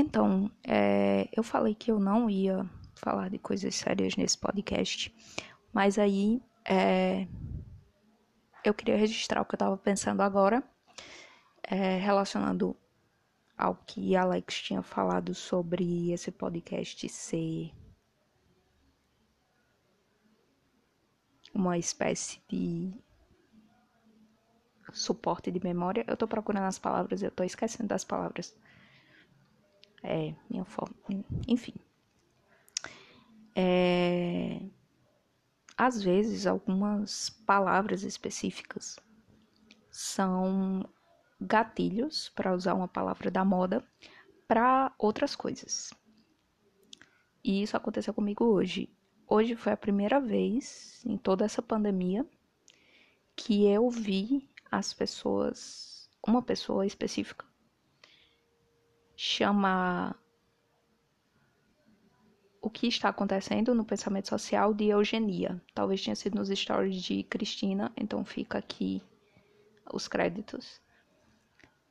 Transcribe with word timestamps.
Então, 0.00 0.48
é, 0.62 1.28
eu 1.36 1.42
falei 1.42 1.74
que 1.74 1.90
eu 1.90 1.98
não 1.98 2.30
ia 2.30 2.64
falar 2.94 3.28
de 3.28 3.36
coisas 3.36 3.74
sérias 3.74 4.14
nesse 4.14 4.38
podcast, 4.38 5.12
mas 5.72 5.98
aí 5.98 6.40
é, 6.64 7.26
eu 8.64 8.72
queria 8.72 8.96
registrar 8.96 9.42
o 9.42 9.44
que 9.44 9.56
eu 9.56 9.56
estava 9.56 9.76
pensando 9.76 10.20
agora, 10.20 10.62
é, 11.64 11.96
relacionando 11.96 12.76
ao 13.56 13.74
que 13.74 14.14
Alex 14.14 14.62
tinha 14.62 14.82
falado 14.82 15.34
sobre 15.34 16.12
esse 16.12 16.30
podcast 16.30 17.08
ser 17.08 17.72
uma 21.52 21.76
espécie 21.76 22.40
de 22.48 22.94
suporte 24.92 25.50
de 25.50 25.58
memória. 25.58 26.04
Eu 26.06 26.16
tô 26.16 26.28
procurando 26.28 26.66
as 26.66 26.78
palavras, 26.78 27.20
eu 27.20 27.32
tô 27.32 27.42
esquecendo 27.42 27.88
das 27.88 28.04
palavras. 28.04 28.56
É, 30.02 30.34
minha 30.48 30.64
forma. 30.64 30.94
Enfim. 31.46 31.74
É, 33.54 34.60
às 35.76 36.02
vezes, 36.02 36.46
algumas 36.46 37.30
palavras 37.30 38.02
específicas 38.02 38.98
são 39.90 40.88
gatilhos, 41.40 42.28
para 42.30 42.54
usar 42.54 42.74
uma 42.74 42.88
palavra 42.88 43.30
da 43.30 43.44
moda, 43.44 43.84
para 44.46 44.92
outras 44.98 45.36
coisas. 45.36 45.92
E 47.44 47.62
isso 47.62 47.76
aconteceu 47.76 48.12
comigo 48.12 48.44
hoje. 48.44 48.88
Hoje 49.26 49.54
foi 49.54 49.72
a 49.72 49.76
primeira 49.76 50.20
vez 50.20 51.02
em 51.04 51.16
toda 51.16 51.44
essa 51.44 51.62
pandemia 51.62 52.26
que 53.36 53.66
eu 53.66 53.88
vi 53.88 54.48
as 54.70 54.92
pessoas, 54.92 56.10
uma 56.26 56.42
pessoa 56.42 56.84
específica, 56.84 57.46
chamar 59.20 60.16
o 62.62 62.70
que 62.70 62.86
está 62.86 63.08
acontecendo 63.08 63.74
no 63.74 63.84
pensamento 63.84 64.28
social 64.28 64.72
de 64.72 64.84
eugenia. 64.84 65.60
Talvez 65.74 66.04
tenha 66.04 66.14
sido 66.14 66.36
nos 66.36 66.48
stories 66.48 67.02
de 67.02 67.24
Cristina, 67.24 67.90
então 67.96 68.24
fica 68.24 68.58
aqui 68.58 69.02
os 69.92 70.06
créditos 70.06 70.80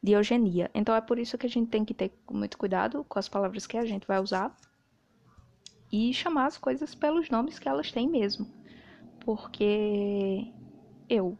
de 0.02 0.14
eugenia. 0.14 0.72
Então 0.74 0.96
é 0.96 1.02
por 1.02 1.20
isso 1.20 1.38
que 1.38 1.46
a 1.46 1.50
gente 1.50 1.70
tem 1.70 1.84
que 1.84 1.94
ter 1.94 2.14
muito 2.32 2.58
cuidado 2.58 3.04
com 3.04 3.20
as 3.20 3.28
palavras 3.28 3.68
que 3.68 3.78
a 3.78 3.86
gente 3.86 4.08
vai 4.08 4.22
usar 4.22 4.56
e 5.92 6.14
chamar 6.14 6.46
as 6.46 6.58
coisas 6.58 6.96
pelos 6.96 7.30
nomes 7.30 7.60
que 7.60 7.68
elas 7.68 7.92
têm 7.92 8.08
mesmo. 8.08 8.48
Porque 9.20 10.50
eu 11.10 11.38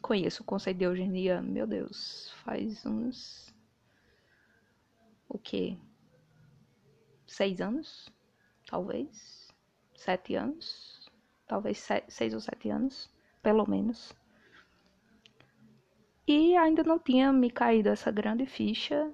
conheço 0.00 0.42
o 0.42 0.46
conceito 0.46 0.78
de 0.78 0.84
eugenia, 0.84 1.42
meu 1.42 1.66
Deus, 1.66 2.32
faz 2.42 2.86
uns. 2.86 3.54
O 5.28 5.38
quê? 5.38 5.76
Seis 7.26 7.60
anos? 7.60 8.08
Talvez? 8.66 9.52
Sete 9.94 10.34
anos? 10.34 11.10
Talvez 11.46 11.86
seis 12.08 12.34
ou 12.34 12.40
sete 12.40 12.70
anos, 12.70 13.10
pelo 13.42 13.68
menos. 13.68 14.14
E 16.26 16.56
ainda 16.56 16.82
não 16.82 16.98
tinha 16.98 17.32
me 17.32 17.50
caído 17.50 17.88
essa 17.88 18.10
grande 18.10 18.46
ficha 18.46 19.12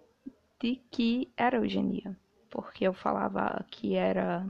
de 0.59 0.77
que 0.91 1.31
era 1.37 1.59
eugenia, 1.59 2.17
porque 2.49 2.85
eu 2.85 2.95
falava 2.95 3.65
que 3.71 3.95
era 3.95 4.47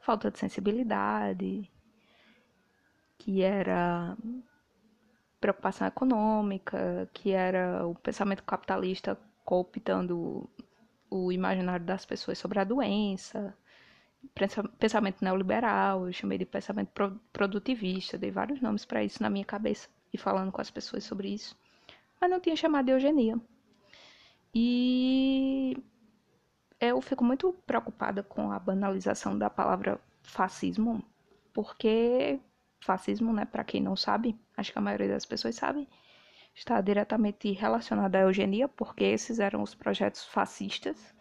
falta 0.00 0.30
de 0.30 0.38
sensibilidade, 0.38 1.68
que 3.18 3.42
era 3.42 4.16
preocupação 5.40 5.86
econômica, 5.88 7.08
que 7.12 7.32
era 7.32 7.86
o 7.86 7.94
pensamento 7.94 8.44
capitalista 8.44 9.18
cooptando 9.44 10.48
o 11.10 11.30
imaginário 11.30 11.84
das 11.84 12.04
pessoas 12.04 12.38
sobre 12.38 12.58
a 12.58 12.64
doença, 12.64 13.56
pensamento 14.78 15.22
neoliberal, 15.22 16.06
eu 16.06 16.12
chamei 16.12 16.38
de 16.38 16.46
pensamento 16.46 16.90
produtivista, 17.32 18.18
dei 18.18 18.30
vários 18.30 18.60
nomes 18.60 18.84
para 18.84 19.04
isso 19.04 19.22
na 19.22 19.30
minha 19.30 19.44
cabeça 19.44 19.88
e 20.12 20.18
falando 20.18 20.50
com 20.50 20.60
as 20.60 20.70
pessoas 20.70 21.04
sobre 21.04 21.28
isso, 21.28 21.56
mas 22.20 22.30
não 22.30 22.40
tinha 22.40 22.56
chamado 22.56 22.86
de 22.86 22.92
eugenia. 22.92 23.38
E 24.54 25.76
eu 26.80 27.00
fico 27.00 27.24
muito 27.24 27.52
preocupada 27.66 28.22
com 28.22 28.50
a 28.50 28.58
banalização 28.58 29.36
da 29.36 29.50
palavra 29.50 30.00
fascismo, 30.22 31.04
porque 31.52 32.40
fascismo, 32.80 33.32
né, 33.32 33.44
para 33.44 33.64
quem 33.64 33.82
não 33.82 33.96
sabe, 33.96 34.38
acho 34.56 34.72
que 34.72 34.78
a 34.78 34.82
maioria 34.82 35.08
das 35.08 35.24
pessoas 35.24 35.54
sabe, 35.54 35.88
está 36.54 36.80
diretamente 36.80 37.50
relacionado 37.52 38.14
à 38.16 38.20
eugenia, 38.20 38.68
porque 38.68 39.04
esses 39.04 39.38
eram 39.40 39.62
os 39.62 39.74
projetos 39.74 40.24
fascistas, 40.24 41.14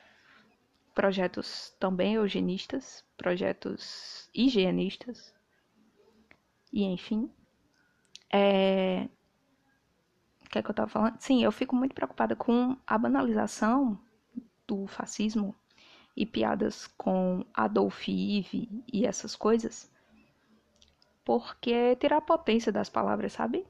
projetos 0.93 1.75
também 1.79 2.15
eugenistas, 2.15 3.03
projetos 3.17 4.29
higienistas, 4.33 5.33
e 6.71 6.83
enfim, 6.83 7.31
é... 8.31 9.07
O 10.45 10.49
que 10.53 10.59
é 10.59 10.61
que 10.63 10.69
eu 10.69 10.75
tava 10.75 10.89
falando? 10.89 11.19
Sim, 11.19 11.43
eu 11.43 11.51
fico 11.51 11.75
muito 11.75 11.95
preocupada 11.95 12.35
com 12.35 12.77
a 12.85 12.97
banalização 12.97 13.99
do 14.67 14.85
fascismo 14.85 15.55
e 16.15 16.25
piadas 16.25 16.85
com 16.87 17.43
Adolf 17.53 18.07
Hitler 18.07 18.67
e 18.91 19.05
essas 19.05 19.35
coisas, 19.35 19.91
porque 21.25 21.95
tirar 21.95 22.17
a 22.17 22.21
potência 22.21 22.71
das 22.71 22.89
palavras, 22.89 23.33
sabe? 23.33 23.65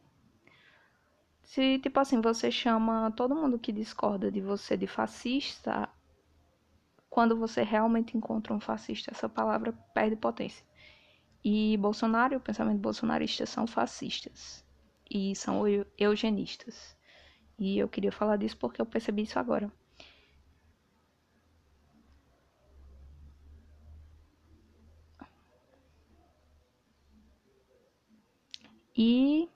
Se, 1.44 1.78
tipo 1.78 2.00
assim, 2.00 2.20
você 2.22 2.50
chama 2.50 3.12
todo 3.12 3.36
mundo 3.36 3.60
que 3.60 3.72
discorda 3.72 4.32
de 4.32 4.42
você 4.42 4.76
de 4.76 4.88
fascista, 4.88 5.88
quando 7.10 7.38
você 7.38 7.64
realmente 7.64 8.18
encontra 8.18 8.54
um 8.54 8.60
fascista, 8.60 9.10
essa 9.12 9.30
palavra 9.30 9.72
perde 9.94 10.16
potência. 10.18 10.66
E 11.44 11.78
Bolsonaro 11.78 12.38
o 12.38 12.42
pensamento 12.42 12.80
bolsonarista 12.80 13.46
são 13.46 13.68
fascistas 13.68 14.66
e 15.10 15.36
são 15.36 15.64
eugenistas. 15.98 16.98
E 17.60 17.78
eu 17.80 17.90
queria 17.90 18.12
falar 18.12 18.38
disso 18.38 18.58
porque 18.58 18.82
eu 18.82 18.86
percebi 18.88 19.24
isso 19.24 19.40
agora. 19.40 19.72
E 28.96 29.50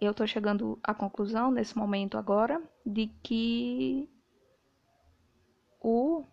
eu 0.00 0.10
estou 0.10 0.26
chegando 0.26 0.78
à 0.82 0.92
conclusão 0.92 1.50
nesse 1.50 1.76
momento 1.76 2.18
agora 2.18 2.62
de 2.84 3.06
que 3.22 4.08
o 5.80 6.24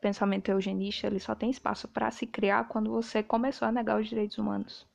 pensamento 0.00 0.50
eugenista 0.50 1.06
ele 1.06 1.18
só 1.18 1.34
tem 1.34 1.50
espaço 1.50 1.88
para 1.88 2.10
se 2.10 2.26
criar 2.26 2.68
quando 2.68 2.90
você 2.90 3.22
começou 3.22 3.66
a 3.66 3.72
negar 3.72 4.00
os 4.00 4.08
direitos 4.08 4.38
humanos. 4.38 4.86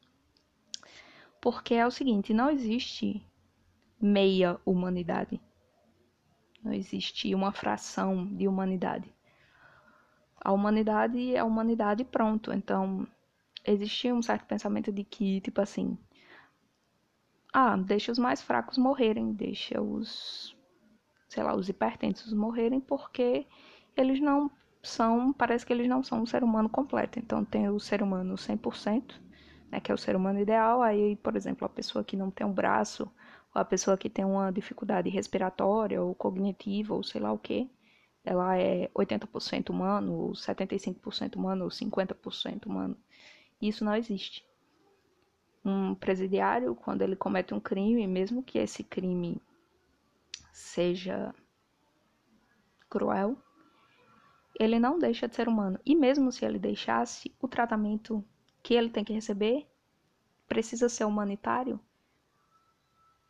Porque 1.41 1.73
é 1.73 1.85
o 1.85 1.91
seguinte, 1.91 2.33
não 2.33 2.49
existe 2.49 3.25
meia 3.99 4.59
humanidade. 4.65 5.41
Não 6.63 6.71
existe 6.71 7.33
uma 7.33 7.51
fração 7.51 8.27
de 8.27 8.47
humanidade. 8.47 9.11
A 10.39 10.51
humanidade 10.51 11.35
é 11.35 11.39
a 11.39 11.45
humanidade 11.45 12.03
pronto. 12.05 12.53
Então, 12.53 13.07
existia 13.65 14.13
um 14.13 14.21
certo 14.21 14.45
pensamento 14.45 14.91
de 14.91 15.03
que, 15.03 15.41
tipo 15.41 15.59
assim, 15.59 15.97
ah, 17.53 17.75
deixa 17.77 18.11
os 18.11 18.19
mais 18.19 18.41
fracos 18.41 18.77
morrerem, 18.77 19.33
deixa 19.33 19.81
os, 19.81 20.55
sei 21.27 21.43
lá, 21.43 21.55
os 21.55 21.69
hipertensos 21.69 22.33
morrerem, 22.33 22.79
porque 22.79 23.45
eles 23.95 24.19
não 24.19 24.49
são, 24.81 25.33
parece 25.33 25.65
que 25.65 25.73
eles 25.73 25.87
não 25.87 26.03
são 26.03 26.21
um 26.21 26.25
ser 26.25 26.43
humano 26.43 26.69
completo. 26.69 27.19
Então 27.19 27.43
tem 27.45 27.69
o 27.69 27.79
ser 27.79 28.01
humano 28.01 28.37
100%, 28.37 29.21
né, 29.71 29.79
que 29.79 29.91
é 29.91 29.95
o 29.95 29.97
ser 29.97 30.15
humano 30.15 30.39
ideal, 30.39 30.81
aí, 30.81 31.15
por 31.17 31.35
exemplo, 31.35 31.65
a 31.65 31.69
pessoa 31.69 32.03
que 32.03 32.17
não 32.17 32.31
tem 32.31 32.45
um 32.45 32.53
braço, 32.53 33.03
ou 33.53 33.61
a 33.61 33.65
pessoa 33.65 33.97
que 33.97 34.09
tem 34.09 34.25
uma 34.25 34.51
dificuldade 34.51 35.09
respiratória 35.09 36.01
ou 36.01 36.15
cognitiva, 36.15 36.93
ou 36.93 37.03
sei 37.03 37.21
lá 37.21 37.31
o 37.31 37.37
que, 37.37 37.69
ela 38.23 38.57
é 38.57 38.89
80% 38.93 39.69
humano, 39.69 40.13
ou 40.13 40.35
75% 40.35 41.35
humano, 41.35 41.65
ou 41.65 41.71
50% 41.71 42.65
humano. 42.67 42.97
Isso 43.61 43.83
não 43.83 43.95
existe. 43.95 44.45
Um 45.63 45.93
presidiário, 45.93 46.75
quando 46.75 47.01
ele 47.01 47.15
comete 47.15 47.53
um 47.53 47.59
crime, 47.59 48.07
mesmo 48.07 48.41
que 48.41 48.57
esse 48.57 48.83
crime 48.83 49.41
seja 50.51 51.33
cruel, 52.89 53.37
ele 54.59 54.79
não 54.79 54.99
deixa 54.99 55.27
de 55.27 55.35
ser 55.35 55.47
humano. 55.47 55.79
E 55.85 55.95
mesmo 55.95 56.31
se 56.31 56.45
ele 56.45 56.59
deixasse, 56.59 57.33
o 57.39 57.47
tratamento 57.47 58.23
que 58.61 58.73
ele 58.73 58.89
tem 58.89 59.03
que 59.03 59.13
receber 59.13 59.67
precisa 60.47 60.89
ser 60.89 61.05
humanitário, 61.05 61.79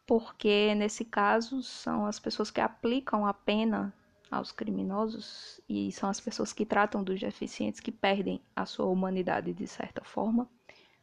porque 0.08 0.74
nesse 0.76 1.06
caso 1.06 1.62
são 1.62 2.06
as 2.06 2.20
pessoas 2.20 2.50
que 2.50 2.60
aplicam 2.60 3.26
a 3.26 3.34
pena 3.34 3.94
aos 4.30 4.52
criminosos 4.52 5.62
e 5.70 5.92
são 5.92 6.10
as 6.10 6.20
pessoas 6.20 6.52
que 6.52 6.66
tratam 6.66 7.04
dos 7.04 7.20
deficientes 7.20 7.80
que 7.80 7.92
perdem 7.92 8.42
a 8.56 8.66
sua 8.66 8.88
humanidade 8.88 9.54
de 9.54 9.68
certa 9.68 10.04
forma 10.04 10.50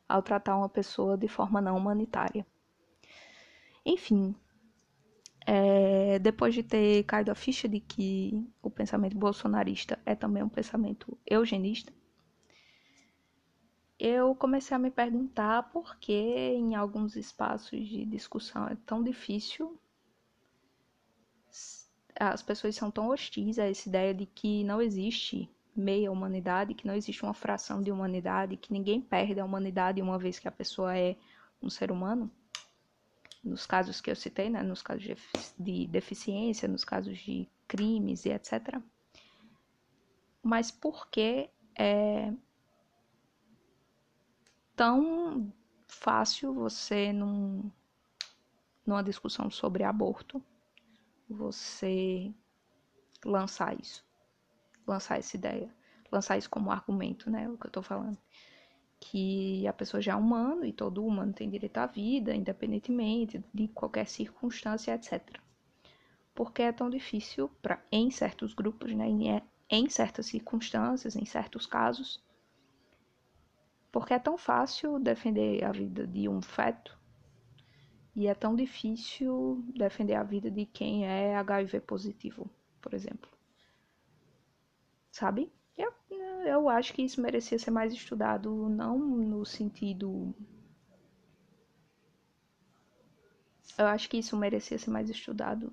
ao 0.08 0.22
tratar 0.22 0.56
uma 0.56 0.68
pessoa 0.68 1.16
de 1.16 1.28
forma 1.28 1.60
não 1.60 1.76
humanitária. 1.76 2.46
Enfim, 3.84 4.34
é, 5.46 6.18
depois 6.18 6.54
de 6.54 6.62
ter 6.62 7.04
caído 7.04 7.30
a 7.30 7.34
ficha 7.34 7.68
de 7.68 7.80
que 7.80 8.46
o 8.62 8.70
pensamento 8.70 9.16
bolsonarista 9.16 9.98
é 10.04 10.14
também 10.14 10.42
um 10.42 10.48
pensamento 10.48 11.16
eugenista, 11.26 11.92
eu 13.98 14.34
comecei 14.34 14.76
a 14.76 14.78
me 14.78 14.90
perguntar 14.90 15.70
por 15.70 15.96
que 15.98 16.12
em 16.12 16.76
alguns 16.76 17.16
espaços 17.16 17.88
de 17.88 18.04
discussão 18.04 18.68
é 18.68 18.76
tão 18.86 19.02
difícil, 19.02 19.76
as 22.14 22.42
pessoas 22.42 22.74
são 22.76 22.90
tão 22.90 23.08
hostis 23.08 23.58
a 23.58 23.64
essa 23.64 23.88
ideia 23.88 24.14
de 24.14 24.26
que 24.26 24.64
não 24.64 24.80
existe 24.80 25.50
meia 25.78 26.10
humanidade, 26.10 26.74
que 26.74 26.86
não 26.86 26.94
existe 26.94 27.22
uma 27.22 27.34
fração 27.34 27.82
de 27.82 27.92
humanidade, 27.92 28.56
que 28.56 28.72
ninguém 28.72 29.00
perde 29.00 29.38
a 29.38 29.44
humanidade 29.44 30.02
uma 30.02 30.18
vez 30.18 30.38
que 30.38 30.48
a 30.48 30.52
pessoa 30.52 30.96
é 30.96 31.16
um 31.62 31.70
ser 31.70 31.92
humano. 31.92 32.30
Nos 33.42 33.64
casos 33.64 34.00
que 34.00 34.10
eu 34.10 34.16
citei, 34.16 34.50
né, 34.50 34.62
nos 34.62 34.82
casos 34.82 35.04
de 35.58 35.86
deficiência, 35.86 36.68
nos 36.68 36.84
casos 36.84 37.16
de 37.18 37.48
crimes 37.68 38.24
e 38.24 38.30
etc. 38.30 38.80
Mas 40.42 40.70
por 40.70 41.08
que 41.08 41.48
é, 41.76 42.32
tão 44.74 45.52
fácil 45.86 46.52
você, 46.52 47.12
num, 47.12 47.70
numa 48.84 49.02
discussão 49.02 49.50
sobre 49.50 49.84
aborto, 49.84 50.42
você 51.28 52.32
lançar 53.24 53.78
isso, 53.80 54.04
lançar 54.88 55.18
essa 55.18 55.36
ideia, 55.36 55.74
lançar 56.10 56.38
isso 56.38 56.50
como 56.50 56.70
argumento, 56.70 57.30
né? 57.30 57.48
O 57.48 57.56
que 57.56 57.66
eu 57.66 57.70
tô 57.70 57.82
falando. 57.82 58.18
Que 59.00 59.66
a 59.66 59.72
pessoa 59.72 60.00
já 60.00 60.12
é 60.12 60.16
humano 60.16 60.64
e 60.64 60.72
todo 60.72 61.04
humano 61.04 61.32
tem 61.32 61.48
direito 61.48 61.78
à 61.78 61.86
vida, 61.86 62.34
independentemente 62.34 63.44
de 63.54 63.68
qualquer 63.68 64.06
circunstância, 64.06 64.94
etc. 64.94 65.40
Porque 66.34 66.62
é 66.62 66.72
tão 66.72 66.90
difícil 66.90 67.48
para 67.62 67.82
em 67.92 68.10
certos 68.10 68.54
grupos, 68.54 68.92
né? 68.94 69.06
Em, 69.70 69.88
certas 69.88 70.26
circunstâncias, 70.26 71.14
em 71.14 71.24
certos 71.24 71.66
casos, 71.66 72.22
porque 73.92 74.14
é 74.14 74.18
tão 74.18 74.36
fácil 74.38 74.98
defender 74.98 75.64
a 75.64 75.72
vida 75.72 76.06
de 76.06 76.28
um 76.28 76.40
feto 76.40 76.98
e 78.14 78.26
é 78.26 78.34
tão 78.34 78.56
difícil 78.56 79.64
defender 79.74 80.14
a 80.14 80.24
vida 80.24 80.50
de 80.50 80.66
quem 80.66 81.06
é 81.06 81.36
HIV 81.36 81.80
positivo, 81.80 82.50
por 82.80 82.92
exemplo. 82.92 83.30
Sabe? 85.18 85.52
Eu, 85.76 85.92
eu 86.46 86.68
acho 86.68 86.94
que 86.94 87.02
isso 87.02 87.20
merecia 87.20 87.58
ser 87.58 87.72
mais 87.72 87.92
estudado, 87.92 88.68
não 88.68 88.96
no 88.96 89.44
sentido. 89.44 90.32
Eu 93.76 93.86
acho 93.88 94.08
que 94.08 94.18
isso 94.18 94.36
merecia 94.36 94.78
ser 94.78 94.90
mais 94.90 95.10
estudado, 95.10 95.72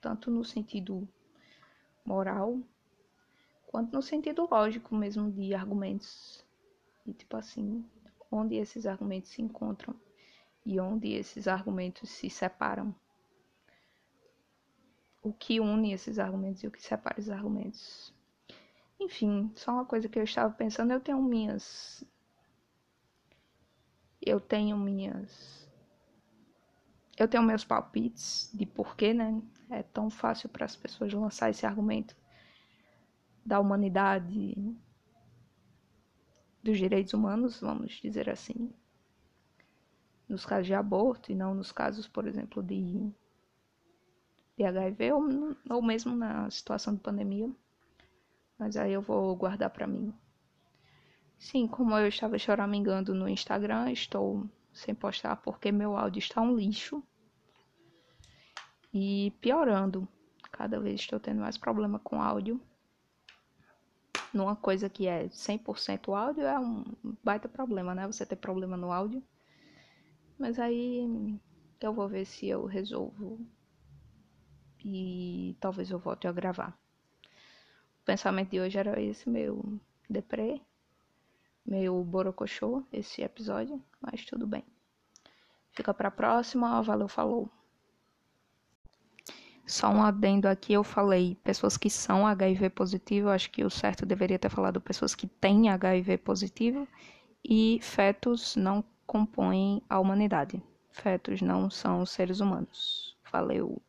tanto 0.00 0.30
no 0.30 0.42
sentido 0.42 1.06
moral, 2.02 2.62
quanto 3.66 3.92
no 3.92 4.00
sentido 4.00 4.48
lógico 4.50 4.94
mesmo 4.94 5.30
de 5.30 5.54
argumentos 5.54 6.42
e 7.06 7.12
tipo 7.12 7.36
assim, 7.36 7.84
onde 8.30 8.56
esses 8.56 8.86
argumentos 8.86 9.32
se 9.32 9.42
encontram 9.42 9.94
e 10.64 10.80
onde 10.80 11.12
esses 11.12 11.46
argumentos 11.46 12.08
se 12.08 12.30
separam. 12.30 12.94
O 15.22 15.30
que 15.30 15.60
une 15.60 15.92
esses 15.92 16.18
argumentos 16.18 16.62
e 16.62 16.66
o 16.66 16.70
que 16.70 16.80
separa 16.80 17.20
esses 17.20 17.30
argumentos. 17.30 18.16
Enfim, 19.00 19.50
só 19.56 19.72
uma 19.72 19.84
coisa 19.86 20.08
que 20.08 20.18
eu 20.18 20.24
estava 20.24 20.54
pensando, 20.54 20.92
eu 20.92 21.00
tenho 21.00 21.20
minhas 21.22 22.04
eu 24.20 24.40
tenho 24.40 24.76
minhas 24.76 25.66
eu 27.18 27.26
tenho 27.28 27.42
meus 27.42 27.64
palpites 27.64 28.50
de 28.54 28.64
porquê, 28.64 29.12
né? 29.12 29.42
É 29.70 29.82
tão 29.82 30.08
fácil 30.08 30.48
para 30.48 30.64
as 30.64 30.76
pessoas 30.76 31.12
lançar 31.12 31.50
esse 31.50 31.66
argumento 31.66 32.16
da 33.44 33.58
humanidade 33.58 34.54
dos 36.62 36.78
direitos 36.78 37.12
humanos, 37.14 37.60
vamos 37.60 37.94
dizer 38.00 38.30
assim, 38.30 38.72
nos 40.28 40.46
casos 40.46 40.66
de 40.66 40.74
aborto 40.74 41.32
e 41.32 41.34
não 41.34 41.54
nos 41.54 41.72
casos, 41.72 42.06
por 42.06 42.26
exemplo, 42.26 42.62
de, 42.62 43.10
de 44.56 44.64
HIV 44.64 45.12
ou, 45.12 45.22
ou 45.70 45.82
mesmo 45.82 46.14
na 46.14 46.50
situação 46.50 46.94
de 46.94 47.00
pandemia. 47.00 47.50
Mas 48.58 48.76
aí 48.76 48.92
eu 48.92 49.02
vou 49.02 49.34
guardar 49.36 49.70
para 49.70 49.86
mim. 49.86 50.12
Sim, 51.38 51.68
como 51.68 51.96
eu 51.96 52.08
estava 52.08 52.38
choramingando 52.38 53.14
no 53.14 53.28
Instagram, 53.28 53.92
estou 53.92 54.48
sem 54.72 54.94
postar 54.94 55.36
porque 55.36 55.70
meu 55.70 55.96
áudio 55.96 56.18
está 56.18 56.40
um 56.40 56.56
lixo. 56.56 57.02
E 58.92 59.32
piorando. 59.40 60.08
Cada 60.50 60.80
vez 60.80 61.00
estou 61.00 61.20
tendo 61.20 61.40
mais 61.40 61.56
problema 61.56 61.98
com 61.98 62.20
áudio 62.20 62.60
numa 64.32 64.56
coisa 64.56 64.88
que 64.88 65.06
é 65.06 65.28
100% 65.28 66.14
áudio 66.14 66.44
é 66.44 66.58
um 66.58 66.84
baita 67.22 67.48
problema, 67.48 67.94
né? 67.94 68.06
Você 68.06 68.26
ter 68.26 68.36
problema 68.36 68.76
no 68.76 68.92
áudio. 68.92 69.22
Mas 70.38 70.58
aí 70.58 71.38
eu 71.80 71.92
vou 71.92 72.08
ver 72.08 72.24
se 72.24 72.46
eu 72.46 72.64
resolvo 72.64 73.40
e 74.84 75.56
talvez 75.60 75.90
eu 75.90 75.98
volte 75.98 76.26
a 76.26 76.32
gravar. 76.32 76.78
Pensamento 78.08 78.52
de 78.52 78.58
hoje 78.58 78.78
era 78.78 78.98
esse 78.98 79.28
meu 79.28 79.78
deprê, 80.08 80.62
meu 81.66 82.02
borocochô, 82.02 82.82
esse 82.90 83.20
episódio, 83.20 83.84
mas 84.00 84.24
tudo 84.24 84.46
bem. 84.46 84.64
Fica 85.72 85.92
pra 85.92 86.10
próxima, 86.10 86.80
valeu, 86.80 87.06
falou. 87.06 87.50
Só 89.66 89.90
um 89.90 90.02
adendo 90.02 90.48
aqui, 90.48 90.72
eu 90.72 90.82
falei 90.82 91.36
pessoas 91.44 91.76
que 91.76 91.90
são 91.90 92.26
HIV 92.26 92.70
positivo, 92.70 93.28
acho 93.28 93.50
que 93.50 93.62
o 93.62 93.68
certo 93.68 94.06
deveria 94.06 94.38
ter 94.38 94.48
falado 94.48 94.80
pessoas 94.80 95.14
que 95.14 95.26
têm 95.26 95.68
HIV 95.68 96.16
positivo 96.16 96.88
e 97.44 97.78
fetos 97.82 98.56
não 98.56 98.82
compõem 99.06 99.82
a 99.86 100.00
humanidade. 100.00 100.62
Fetos 100.90 101.42
não 101.42 101.68
são 101.68 102.06
seres 102.06 102.40
humanos. 102.40 103.14
Valeu. 103.30 103.82